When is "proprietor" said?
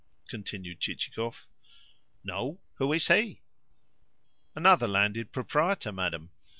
5.31-5.91